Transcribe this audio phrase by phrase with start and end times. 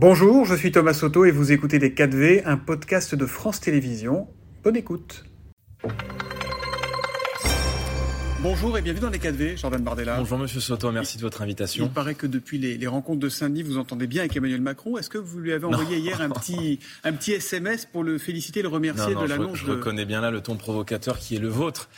[0.00, 4.28] Bonjour, je suis Thomas Soto et vous écoutez Les 4V, un podcast de France Télévisions.
[4.62, 5.24] Bonne écoute.
[8.40, 10.18] Bonjour et bienvenue dans les 4V, Jordan Bardella.
[10.18, 11.86] Bonjour Monsieur Soto, merci de votre invitation.
[11.86, 14.98] Il paraît que depuis les, rencontres de Saint-Denis, vous entendez bien avec Emmanuel Macron.
[14.98, 18.62] Est-ce que vous lui avez envoyé hier un petit, un petit SMS pour le féliciter,
[18.62, 21.48] le remercier de l'annonce Je, je reconnais bien là le ton provocateur qui est le
[21.48, 21.88] vôtre.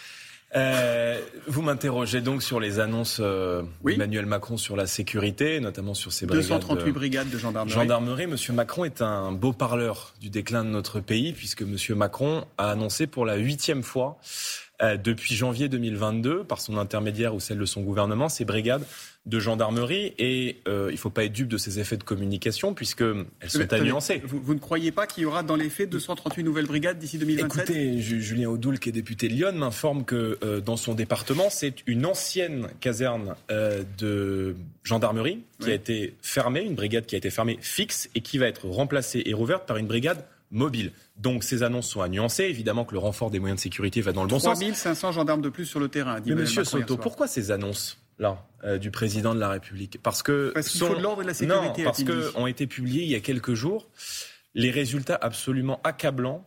[0.56, 6.12] Euh, vous m'interrogez donc sur les annonces euh, d'Emmanuel Macron sur la sécurité, notamment sur
[6.12, 6.48] ces brigades.
[6.48, 7.72] 238 brigades de gendarmerie.
[7.72, 8.26] Gendarmerie.
[8.26, 12.70] Monsieur Macron est un beau parleur du déclin de notre pays, puisque Monsieur Macron a
[12.70, 14.69] annoncé pour la huitième fois euh,
[15.02, 18.84] depuis janvier 2022, par son intermédiaire ou celle de son gouvernement, ces brigades
[19.26, 20.14] de gendarmerie.
[20.18, 23.72] Et euh, il ne faut pas être dupe de ces effets de communication, puisqu'elles sont
[23.72, 24.22] à nuancer.
[24.24, 27.70] Vous, ne croyez pas qu'il y aura dans les faits 238 nouvelles brigades d'ici 2027
[27.70, 31.74] Écoutez, Julien Audoul, qui est député de Lyon, m'informe que euh, dans son département, c'est
[31.86, 33.34] une ancienne caserne
[33.98, 38.38] de gendarmerie qui a été fermée, une brigade qui a été fermée fixe et qui
[38.38, 40.92] va être remplacée et rouverte par une brigade mobile.
[41.16, 42.44] Donc ces annonces sont à nuancer.
[42.44, 44.58] Évidemment que le renfort des moyens de sécurité va dans le bon sens.
[44.58, 46.20] 3500 gendarmes de plus sur le terrain.
[46.20, 49.98] Dit Mais Monsieur Soto, pourquoi ces annonces là euh, du président de la République?
[50.02, 51.82] Parce que parce qu'il faut de l'ordre et de la sécurité.
[51.82, 53.88] Non, parce que ont été publiés il y a quelques jours
[54.54, 56.44] les résultats absolument accablants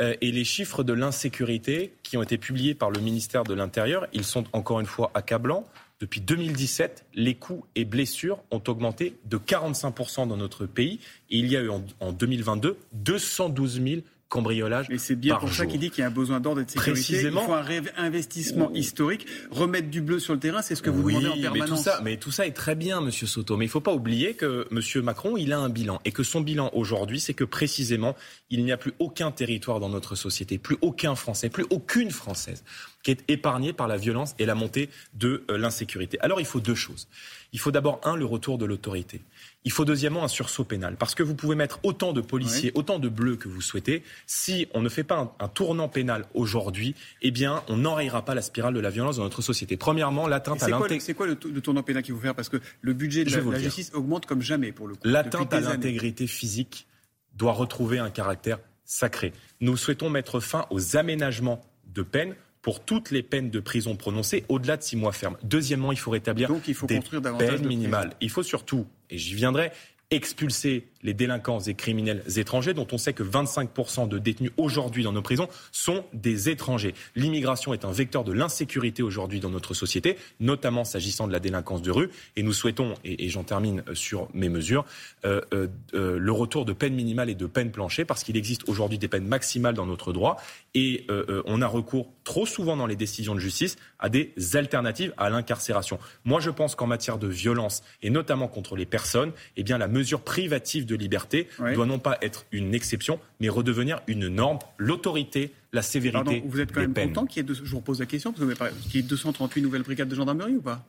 [0.00, 4.06] euh, et les chiffres de l'insécurité qui ont été publiés par le ministère de l'Intérieur,
[4.12, 5.66] ils sont encore une fois accablants.
[6.02, 10.98] Depuis 2017, les coûts et blessures ont augmenté de 45% dans notre pays.
[11.30, 14.86] Et il y a eu en, 2022 212 000 cambriolage.
[14.90, 16.70] Et c'est bien pour ça qu'il dit qu'il y a un besoin d'ordre et de
[16.70, 16.92] sécurité.
[16.92, 17.42] Précisément.
[17.42, 21.08] Il faut un investissement historique, remettre du bleu sur le terrain, c'est ce que vous
[21.08, 21.70] demandez en permanence.
[21.70, 23.56] Mais tout, ça, mais tout ça est très bien, Monsieur Soto.
[23.56, 26.24] Mais il ne faut pas oublier que Monsieur Macron, il a un bilan et que
[26.24, 28.16] son bilan aujourd'hui, c'est que précisément,
[28.50, 32.64] il n'y a plus aucun territoire dans notre société, plus aucun Français, plus aucune Française
[33.02, 36.18] qui est épargné par la violence et la montée de euh, l'insécurité.
[36.20, 37.08] Alors il faut deux choses.
[37.52, 39.20] Il faut d'abord, un, le retour de l'autorité.
[39.64, 40.96] Il faut deuxièmement un sursaut pénal.
[40.98, 44.02] Parce que vous pouvez mettre autant de policiers, autant de bleus que vous souhaitez.
[44.26, 48.40] Si on ne fait pas un, tournant pénal aujourd'hui, eh bien, on n'enrayera pas la
[48.40, 49.76] spirale de la violence dans notre société.
[49.76, 51.04] Premièrement, l'atteinte à l'intégrité.
[51.04, 52.34] C'est quoi le, tournant pénal qu'il faut faire?
[52.34, 55.00] Parce que le budget de la, justice augmente comme jamais pour le coup.
[55.04, 56.86] L'atteinte à l'intégrité physique
[57.34, 59.32] doit retrouver un caractère sacré.
[59.60, 64.44] Nous souhaitons mettre fin aux aménagements de peine pour toutes les peines de prison prononcées
[64.48, 65.36] au-delà de six mois fermes.
[65.42, 68.14] Deuxièmement, il faut rétablir Donc, il faut des construire davantage peines minimales.
[68.20, 69.72] Il faut surtout, et j'y viendrai,
[70.10, 75.12] expulser les délinquants et criminels étrangers, dont on sait que 25% de détenus aujourd'hui dans
[75.12, 76.94] nos prisons sont des étrangers.
[77.16, 81.82] L'immigration est un vecteur de l'insécurité aujourd'hui dans notre société, notamment s'agissant de la délinquance
[81.82, 82.10] de rue.
[82.36, 84.84] Et nous souhaitons, et, j'en termine sur mes mesures,
[85.24, 88.68] euh, euh, euh, le retour de peine minimale et de peine plancher, parce qu'il existe
[88.68, 90.36] aujourd'hui des peines maximales dans notre droit.
[90.74, 91.06] Et
[91.44, 95.98] on a recours trop souvent dans les décisions de justice à des alternatives à l'incarcération.
[96.24, 99.88] Moi, je pense qu'en matière de violence, et notamment contre les personnes, eh bien, la
[99.88, 104.58] mesure privative de de liberté doit non pas être une exception, mais redevenir une norme.
[104.78, 106.42] L'autorité, la sévérité.
[106.46, 109.00] vous êtes quand même content qu'il y ait, je vous repose la question, parce qu'il
[109.00, 110.84] y ait 238 nouvelles brigades de gendarmerie ou pas?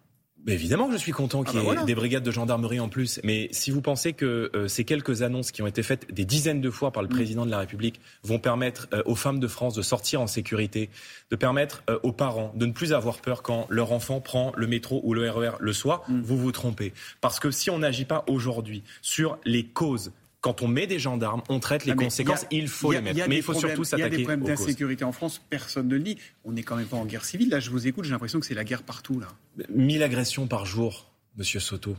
[0.47, 2.89] Évidemment que je suis content ah qu'il y bah ait des brigades de gendarmerie en
[2.89, 3.19] plus.
[3.23, 6.61] Mais si vous pensez que euh, ces quelques annonces qui ont été faites des dizaines
[6.61, 7.11] de fois par le mm.
[7.11, 10.89] président de la République vont permettre euh, aux femmes de France de sortir en sécurité,
[11.31, 14.67] de permettre euh, aux parents de ne plus avoir peur quand leur enfant prend le
[14.67, 16.21] métro ou le RER e le soir, mm.
[16.21, 16.93] vous vous trompez.
[17.21, 20.11] Parce que si on n'agit pas aujourd'hui sur les causes
[20.43, 23.29] quand on met des gendarmes, on traite les conséquences, il faut les mettre.
[23.29, 25.95] Mais il faut surtout s'attaquer Il y a des problèmes d'insécurité en France, personne ne
[25.95, 26.17] le dit.
[26.43, 27.49] On n'est quand même pas en guerre civile.
[27.49, 29.21] Là, je vous écoute, j'ai l'impression que c'est la guerre partout.
[29.21, 29.27] là.
[29.69, 31.95] 1000 agressions par jour, monsieur Soto.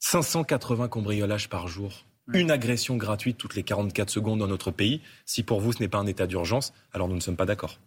[0.00, 2.04] 580 cambriolages par jour.
[2.32, 5.00] Une agression gratuite toutes les 44 secondes dans notre pays.
[5.24, 7.78] Si pour vous ce n'est pas un état d'urgence, alors nous ne sommes pas d'accord.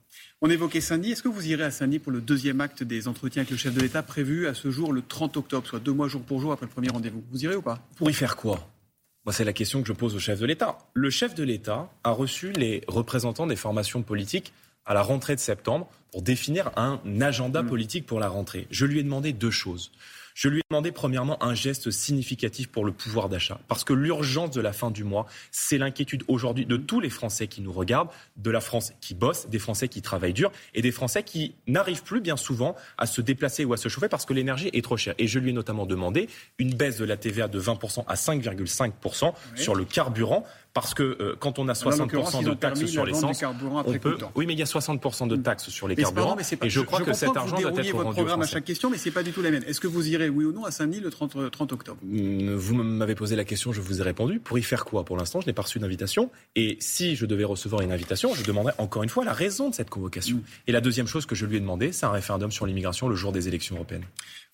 [0.41, 1.11] On évoquait Saint-Denis.
[1.11, 3.73] Est-ce que vous irez à Saint-Denis pour le deuxième acte des entretiens avec le chef
[3.73, 6.53] de l'État prévu à ce jour le 30 octobre, soit deux mois jour pour jour
[6.53, 7.23] après le premier rendez-vous?
[7.31, 7.85] Vous irez ou pas?
[7.95, 8.69] Pour y faire quoi?
[9.25, 10.77] Moi, c'est la question que je pose au chef de l'État.
[10.93, 14.51] Le chef de l'État a reçu les représentants des formations politiques
[14.85, 17.67] à la rentrée de septembre pour définir un agenda mmh.
[17.67, 18.67] politique pour la rentrée.
[18.69, 19.91] Je lui ai demandé deux choses.
[20.33, 23.59] Je lui ai demandé premièrement un geste significatif pour le pouvoir d'achat.
[23.67, 27.47] Parce que l'urgence de la fin du mois, c'est l'inquiétude aujourd'hui de tous les Français
[27.47, 30.91] qui nous regardent, de la France qui bosse, des Français qui travaillent dur et des
[30.91, 34.33] Français qui n'arrivent plus bien souvent à se déplacer ou à se chauffer parce que
[34.33, 35.15] l'énergie est trop chère.
[35.17, 36.27] Et je lui ai notamment demandé
[36.57, 41.35] une baisse de la TVA de 20% à 5,5% sur le carburant Parce que euh,
[41.39, 43.43] quand on a 60% de taxes sur l'essence,
[43.85, 44.17] on peut.
[44.35, 46.35] Oui, mais il y a 60% de taxes sur les carburants.
[46.63, 49.11] et je crois que cet argent doit être votre programme à chaque question, mais c'est
[49.11, 49.63] pas du tout la même.
[49.67, 51.99] Est-ce que vous irez, oui ou non, à Saint-Denis le 30, 30 euh, octobre?
[52.03, 54.39] Mm, Vous m'avez posé la question, je vous ai répondu.
[54.39, 55.05] Pour y faire quoi?
[55.05, 56.31] Pour l'instant, je n'ai pas reçu d'invitation.
[56.55, 59.75] Et si je devais recevoir une invitation, je demanderais encore une fois la raison de
[59.75, 60.37] cette convocation.
[60.37, 60.43] Mm.
[60.67, 63.15] Et la deuxième chose que je lui ai demandé, c'est un référendum sur l'immigration le
[63.15, 64.05] jour des élections européennes.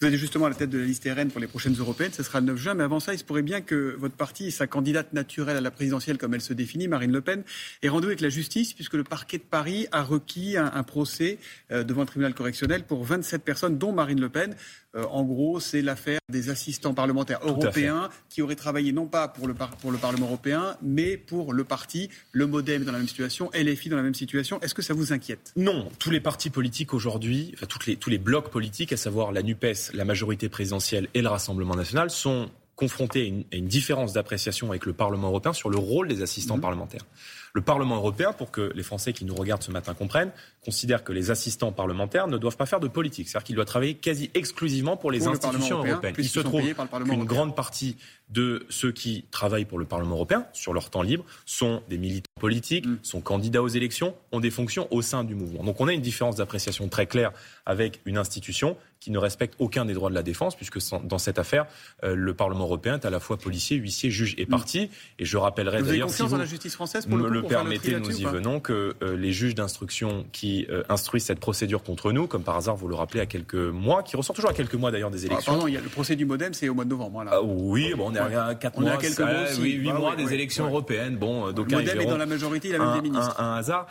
[0.02, 2.12] Vous êtes justement à la tête de la liste RN pour les prochaines européennes.
[2.14, 2.74] Ce sera le 9 juin.
[2.74, 5.62] Mais avant ça, il se pourrait bien que votre parti et sa candidate naturelle à
[5.62, 7.44] la présidentielle, comme elle se définit, Marine Le Pen,
[7.84, 11.38] ait rendu avec la justice, puisque le parquet de Paris a requis un, procès
[11.72, 14.56] euh, devant le tribunal correctionnel pour 27 personnes, dont Marine Le Pen.
[14.96, 19.48] Euh, en gros, c'est l'affaire des assistants parlementaires européens qui auraient travaillé non pas pour
[19.48, 23.52] le, pour le Parlement européen, mais pour le parti, le MoDem dans la même situation,
[23.54, 24.60] LFI dans la même situation.
[24.62, 25.54] Est-ce que ça vous inquiète?
[25.56, 25.92] Non.
[26.00, 29.94] Tous les partis politiques aujourd'hui, enfin les, tous les blocs politiques, à savoir la NUPES,
[29.94, 34.94] la majorité présidentielle et le Rassemblement national, sont confrontés à une, différence d'appréciation avec le
[34.94, 36.62] Parlement européen sur le rôle des assistants mmh.
[36.62, 37.06] parlementaires.
[37.54, 40.32] Le Parlement européen, pour que les Français qui nous regardent ce matin comprennent,
[40.64, 43.28] considère que les assistants parlementaires ne doivent pas faire de politique.
[43.28, 46.16] C'est-à-dire qu'il doit travailler quasi exclusivement pour les institutions européennes.
[46.18, 47.98] Il se trouve qu'une grande partie
[48.30, 52.30] de ceux qui travaillent pour le Parlement européen, sur leur temps libre, sont des militants
[52.40, 53.00] politiques, mm.
[53.02, 55.64] sont candidats aux élections, ont des fonctions au sein du mouvement.
[55.64, 57.32] Donc on a une différence d'appréciation très claire
[57.66, 61.40] avec une institution qui ne respecte aucun des droits de la défense, puisque dans cette
[61.40, 61.66] affaire,
[62.04, 64.90] euh, le Parlement européen est à la fois policier, huissier, juge et parti.
[65.20, 68.26] Et je rappellerai d'ailleurs, si vous la justice française pour me le, permettez, nous y
[68.26, 72.58] venons, que euh, les juges d'instruction qui euh, instruisent cette procédure contre nous, comme par
[72.58, 75.24] hasard, vous le rappelez, à quelques mois, qui ressort toujours à quelques mois d'ailleurs des
[75.24, 75.68] ah, élections.
[75.68, 77.22] il y a le procès du Modem, c'est au mois de novembre.
[77.22, 80.34] Hein, ah, oui, bon, on est à 4 mois, quelques mois, oui, 8 mois des
[80.34, 81.16] élections européennes.
[81.16, 83.40] Bon, le Modem est dans la majorité, il a même des ministres.
[83.40, 83.88] Un, hasard.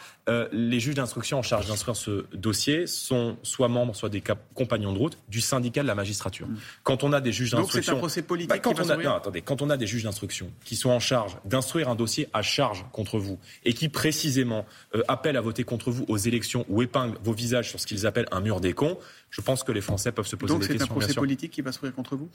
[0.53, 4.23] les juges d'instruction en charge d'instruire ce dossier sont soit membres, soit des
[4.55, 6.47] compagnons de route du syndicat de la magistrature.
[6.47, 6.57] Mm.
[6.83, 8.51] Quand on a des juges d'instruction, c'est un procès politique.
[8.51, 11.01] Bah, quand on a, non, attendez, quand on a des juges d'instruction qui sont en
[11.01, 15.65] charge d'instruire un dossier à charge contre vous et qui précisément euh, appellent à voter
[15.65, 18.73] contre vous aux élections ou épinglent vos visages sur ce qu'ils appellent un mur des
[18.73, 18.99] cons,
[19.31, 20.79] je pense que les Français peuvent se poser des questions.
[20.79, 22.29] Donc c'est un procès politique qui va s'ouvrir contre vous?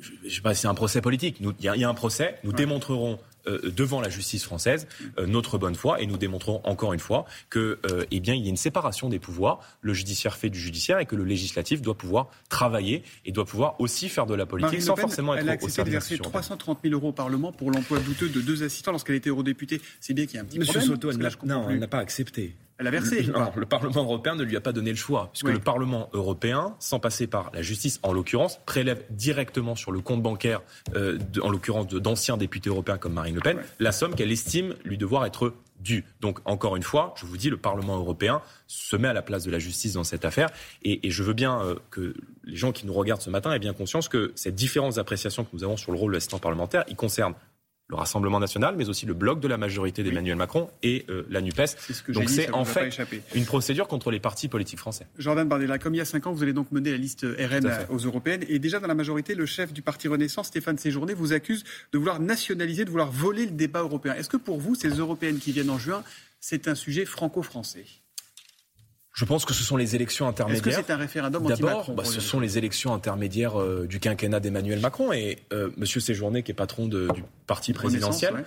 [0.00, 1.40] Je ne sais pas si c'est un procès politique.
[1.40, 2.38] Il y, a un procès.
[2.44, 4.86] Nous démontrerons devant la justice française
[5.18, 8.42] euh, notre bonne foi et nous démontrerons encore une fois que euh, eh bien il
[8.42, 9.60] y a une séparation des pouvoirs.
[9.80, 13.80] Le judiciaire fait du judiciaire et que le législatif doit pouvoir travailler et doit pouvoir
[13.80, 17.08] aussi faire de la politique sans forcément être au service de verser 330 000 euros
[17.08, 19.80] au Parlement pour l'emploi douteux de deux assistants lorsqu'elle était eurodéputée.
[20.00, 21.30] C'est bien qu'il y a un petit Monsieur problème.
[21.30, 22.54] Soto, non, elle n'a pas accepté.
[22.78, 23.22] Elle a versé.
[23.56, 26.98] le Parlement européen ne lui a pas donné le choix, puisque le Parlement européen, sans
[26.98, 30.62] passer par la justice en l'occurrence, prélève directement sur le compte bancaire,
[30.96, 34.98] euh, en l'occurrence d'anciens députés européens comme Marine Le Pen, la somme qu'elle estime lui
[34.98, 36.04] devoir être due.
[36.20, 39.44] Donc, encore une fois, je vous dis, le Parlement européen se met à la place
[39.44, 40.50] de la justice dans cette affaire.
[40.82, 43.74] Et, je veux bien euh, que les gens qui nous regardent ce matin aient bien
[43.74, 46.96] conscience que cette différence d'appréciation que nous avons sur le rôle de l'assistant parlementaire, il
[46.96, 47.34] concerne
[47.88, 51.42] le Rassemblement national, mais aussi le bloc de la majorité d'Emmanuel Macron et euh, la
[51.42, 51.66] NUPES.
[51.66, 52.98] Ce Donc c'est en fait
[53.34, 55.06] une procédure contre les partis politiques français.
[55.18, 57.70] Jordan Bardella, comme il y a cinq ans, vous allez donc mener la liste RN
[57.90, 58.44] aux européennes.
[58.48, 61.98] Et déjà dans la majorité, le chef du parti Renaissance, Stéphane Séjourné, vous accuse de
[61.98, 64.14] vouloir nationaliser, de vouloir voler le débat européen.
[64.14, 66.02] Est-ce que pour vous, ces européennes qui viennent en juin,
[66.40, 67.84] c'est un sujet franco-français?
[69.14, 70.66] Je pense que ce sont les élections intermédiaires.
[70.66, 74.40] Est-ce que c'est un référendum D'abord, bah, ce sont les élections intermédiaires euh, du quinquennat
[74.40, 75.12] d'Emmanuel Macron.
[75.12, 75.86] Et euh, M.
[75.86, 77.06] Séjourné, qui est patron du
[77.46, 78.44] parti présidentiel,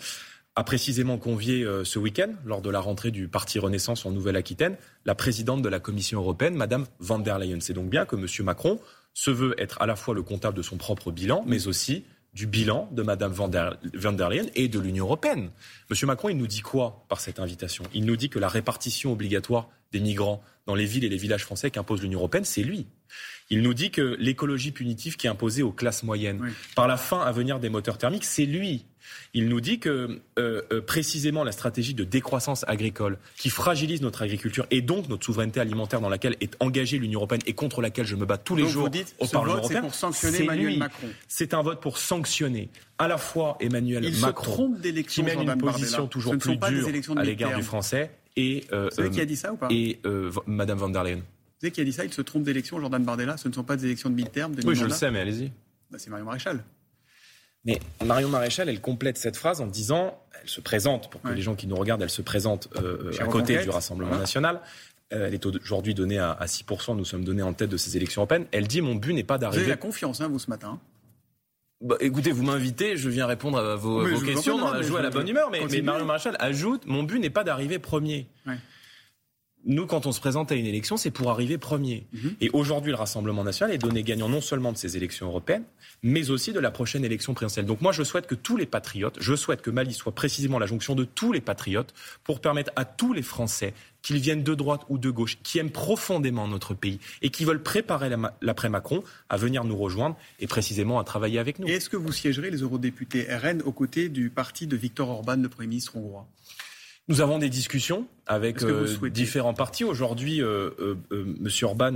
[0.57, 4.75] a précisément convié euh, ce week-end, lors de la rentrée du parti Renaissance en Nouvelle-Aquitaine,
[5.05, 7.61] la présidente de la Commission européenne, Mme van der Leyen.
[7.61, 8.25] C'est donc bien que M.
[8.43, 8.81] Macron
[9.13, 12.03] se veut être à la fois le comptable de son propre bilan, mais aussi
[12.33, 15.49] du bilan de Mme van der, van der Leyen et de l'Union européenne.
[15.89, 16.07] M.
[16.07, 17.85] Macron, il nous dit quoi par cette invitation?
[17.93, 21.43] Il nous dit que la répartition obligatoire des migrants dans les villes et les villages
[21.43, 22.87] français qu'impose l'Union européenne, c'est lui.
[23.49, 27.21] Il nous dit que l'écologie punitive qui est imposée aux classes moyennes par la fin
[27.21, 28.85] à venir des moteurs thermiques, c'est lui.
[29.33, 34.21] Il nous dit que euh, euh, précisément la stratégie de décroissance agricole qui fragilise notre
[34.21, 38.05] agriculture et donc notre souveraineté alimentaire dans laquelle est engagée l'Union européenne et contre laquelle
[38.05, 41.07] je me bats tous les jours au Parlement européen, pour sanctionner Emmanuel Macron.
[41.29, 44.75] C'est un vote pour sanctionner à la fois Emmanuel Macron
[45.07, 49.09] qui mène une position toujours plus dure à l'égard du français et euh, Vous savez
[49.09, 51.17] qui a dit ça ou pas Et euh, Madame van der Leyen.
[51.17, 53.35] Vous savez qui a dit ça Il se trompe d'élection, Jordan Bardella.
[53.35, 54.55] Ce ne sont pas des élections de mid-term.
[54.63, 55.51] Oui, je le sais, mais allez-y.
[55.91, 56.63] Bah, c'est Marion Maréchal.
[57.65, 61.41] Mais Marion Maréchal, elle complète cette phrase en disant, elle se présente, pour que les
[61.41, 64.61] gens qui nous regardent, elle se présente euh, à côté du Rassemblement national.
[65.09, 68.45] elle est aujourd'hui donnée à, 6%, nous sommes donnés en tête de ces élections européennes.
[68.51, 69.63] Elle dit, mon but n'est pas d'arriver...
[69.63, 70.79] Vous avez la confiance, hein, vous, ce matin
[71.81, 75.09] bah, écoutez, vous m'invitez, je viens répondre à vos, questions dans la joie à la
[75.09, 78.27] bonne humeur, mais, mais Marion Maréchal ajoute, mon but n'est pas d'arriver premier.
[79.65, 82.07] Nous, quand on se présente à une élection, c'est pour arriver premier.
[82.13, 82.35] Mhm.
[82.41, 85.65] Et aujourd'hui, le Rassemblement national est donné gagnant non seulement de ces élections européennes,
[86.03, 87.65] mais aussi de la prochaine élection présidentielle.
[87.65, 90.67] Donc moi, je souhaite que tous les patriotes, je souhaite que Mali soit précisément la
[90.67, 93.73] jonction de tous les patriotes pour permettre à tous les Français
[94.03, 97.61] qu'ils viennent de droite ou de gauche, qui aiment profondément notre pays et qui veulent
[97.61, 98.09] préparer
[98.41, 101.67] l'après-Macron à venir nous rejoindre et précisément à travailler avec nous.
[101.67, 105.49] Est-ce que vous siégerez les eurodéputés RN aux côtés du parti de Viktor Orban, le
[105.49, 106.25] Premier ministre hongrois?
[107.07, 109.83] Nous avons des discussions avec euh, différents partis.
[109.83, 111.49] Aujourd'hui, euh, euh, M.
[111.63, 111.95] Orban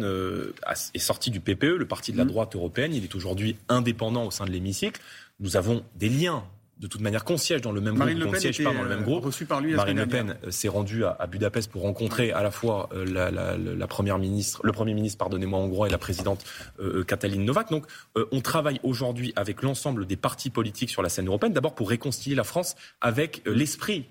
[0.94, 2.28] est sorti du PPE, le parti de la mmh.
[2.28, 2.94] droite européenne.
[2.94, 5.02] Il est aujourd'hui indépendant au sein de l'hémicycle.
[5.40, 6.44] Nous avons des liens
[6.80, 8.90] de toute manière qu'on siège dans le même Marine groupe, qu'on siège pas dans le
[8.90, 9.30] même groupe.
[9.48, 13.88] Par lui Marine Le Pen s'est rendue à, Budapest pour rencontrer à la fois la,
[13.88, 16.44] première ministre, le premier ministre, pardonnez-moi, hongrois et la présidente
[16.80, 17.70] euh, Katalin Novak.
[17.70, 17.86] Donc,
[18.32, 22.36] on travaille aujourd'hui avec l'ensemble des partis politiques sur la scène européenne, d'abord pour réconcilier
[22.36, 24.08] la France avec l'esprit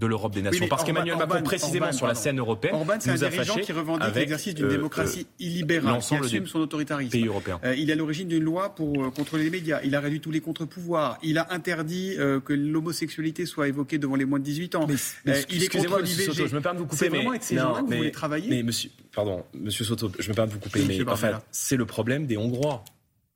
[0.00, 0.66] de l'Europe des nations.
[0.68, 4.54] Parce qu'Emmanuel Macron, précisément sur la scène européenne, Orban, c'est un dirigeant qui revendique l'exercice
[4.54, 7.10] d'une euh, démocratie euh, illibérale, qui assume son autoritarisme.
[7.10, 7.60] Pays européens.
[7.64, 9.80] Euh, il est à l'origine d'une loi pour contrôler les médias.
[9.84, 11.18] Il a réduit tous les contre-pouvoirs.
[11.22, 14.86] Il a interdit que l'homosexualité soit évoquée devant les moins de 18 ans.
[15.24, 16.48] Mais, il est contre l'IVG.
[16.48, 17.04] Je me permets de vous couper.
[17.04, 20.28] C'est vraiment avec ces gens-là que vous voulez travailler Mais monsieur, pardon, monsieur Soto, je
[20.30, 20.82] me permets de vous couper.
[20.86, 22.84] mais en fait, c'est le problème des Hongrois.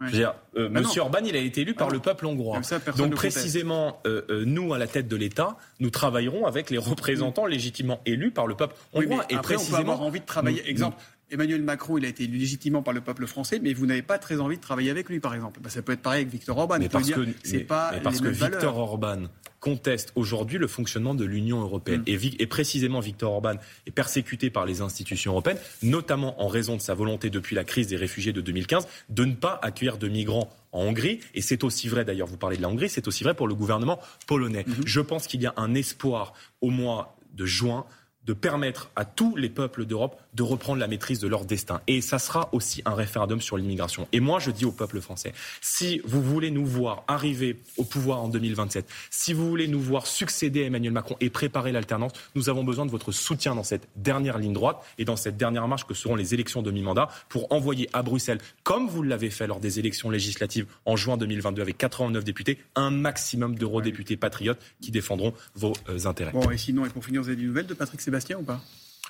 [0.06, 2.61] Je veux dire, euh, ah Monsieur Orban, il a été élu par le peuple hongrois.
[2.96, 7.46] Donc précisément, euh, euh, nous, à la tête de l'État, nous travaillerons avec les représentants
[7.46, 9.25] légitimement élus par le peuple hongrois.
[9.30, 10.68] et précisément, on peut avoir envie de travailler.
[10.68, 10.96] Exemple.
[11.34, 14.18] Emmanuel Macron, il a été élu légitimement par le peuple français, mais vous n'avez pas
[14.18, 15.58] très envie de travailler avec lui, par exemple.
[15.60, 16.78] Bah, ça peut être pareil avec Victor Orban.
[16.78, 19.24] Mais parce que, c'est pas parce que Victor Orban
[19.58, 22.02] conteste aujourd'hui le fonctionnement de l'Union européenne.
[22.02, 22.08] Mm.
[22.08, 23.54] Et, et, précisément, Victor Orban
[23.86, 27.88] est persécuté par les institutions européennes, notamment en raison de sa volonté depuis la crise
[27.88, 31.18] des réfugiés de 2015 de ne pas accueillir de migrants en Hongrie.
[31.34, 33.56] Et c'est aussi vrai, d'ailleurs, vous parlez de la Hongrie, c'est aussi vrai pour le
[33.56, 33.98] gouvernement
[34.28, 34.66] polonais.
[34.68, 34.86] Mm-hmm.
[34.86, 37.86] Je pense qu'il y a un espoir au mois de juin
[38.26, 41.80] de permettre à tous les peuples d'Europe de reprendre la maîtrise de leur destin.
[41.86, 44.08] Et ça sera aussi un référendum sur l'immigration.
[44.12, 48.22] Et moi, je dis au peuple français, si vous voulez nous voir arriver au pouvoir
[48.22, 52.48] en 2027, si vous voulez nous voir succéder à Emmanuel Macron et préparer l'alternance, nous
[52.48, 55.84] avons besoin de votre soutien dans cette dernière ligne droite et dans cette dernière marche
[55.84, 59.60] que seront les élections de mi-mandat pour envoyer à Bruxelles, comme vous l'avez fait lors
[59.60, 65.34] des élections législatives en juin 2022 avec 89 députés, un maximum d'eurodéputés patriotes qui défendront
[65.54, 66.32] vos euh, intérêts.
[66.32, 68.13] Bon, et sinon, et pour finir, vous avez des nouvelles de Patrick Sébastien?
[68.38, 68.61] Ou pas?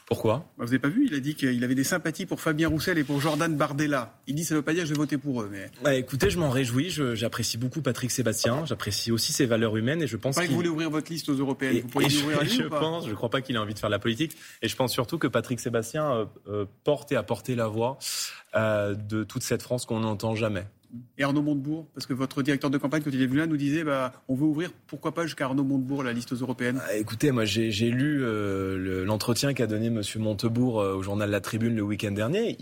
[0.07, 0.39] Pourquoi?
[0.39, 2.99] Bah, Vous n'avez pas vu Il a dit qu'il avait des sympathies pour Fabien Roussel
[2.99, 4.15] et pour Jordan Bardella.
[4.27, 5.49] Il dit ça ne veut pas dire que je vais voter pour eux.
[5.51, 5.71] Mais...
[5.83, 6.91] Bah, écoutez, je m'en réjouis.
[7.15, 8.67] J'apprécie beaucoup Patrick Sébastien.
[8.67, 10.37] J'apprécie aussi ses valeurs humaines et je pense.
[10.37, 11.81] que vous voulez ouvrir votre liste aux européennes.
[11.81, 12.81] vous pourriez ouvrir à Je ou pas?
[12.81, 13.07] pense.
[13.07, 14.37] Je ne crois pas qu'il ait envie de faire la politique.
[14.61, 17.99] Et je pense surtout que Patrick Sébastien euh, euh, porte et a porté la voix
[18.57, 20.67] euh, de toute cette France qu'on n'entend jamais.
[21.19, 23.57] Et Arnaud Montebourg Parce que votre directeur de campagne, quand il est venu là, nous
[23.57, 27.31] disait bah, on veut ouvrir, pourquoi pas, jusqu'à Arnaud Montebourg, la liste européenne ah, Écoutez,
[27.31, 30.03] moi j'ai lu euh, l'entretien qu'a donné M.
[30.19, 32.57] Montebourg euh, au journal La Tribune le week-end dernier.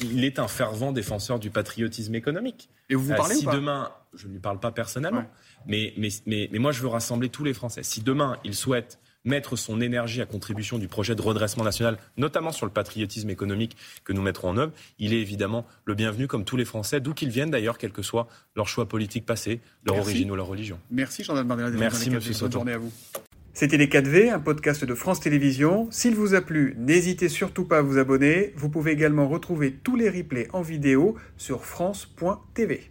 [0.00, 2.68] Il, est un fervent défenseur du patriotisme économique.
[2.90, 5.24] Et vous vous parlez euh, Si demain, je ne lui parle pas personnellement,
[5.66, 7.82] mais, mais, mais, mais moi je veux rassembler tous les Français.
[7.82, 12.52] Si demain il souhaite mettre son énergie à contribution du projet de redressement national, notamment
[12.52, 16.44] sur le patriotisme économique que nous mettrons en œuvre, il est évidemment le bienvenu, comme
[16.44, 19.96] tous les Français, d'où qu'ils viennent d'ailleurs, quel que soit leur choix politique passé, leur
[19.96, 20.78] origine ou leur religion.
[20.90, 21.70] Merci Jean-Baptiste Bardella.
[21.78, 22.20] Merci M.
[22.20, 22.40] Soto.
[22.40, 22.92] Bonne journée à vous.
[23.56, 25.86] C'était Les 4V, un podcast de France Télévisions.
[25.92, 28.52] S'il vous a plu, n'hésitez surtout pas à vous abonner.
[28.56, 32.90] Vous pouvez également retrouver tous les replays en vidéo sur France.tv.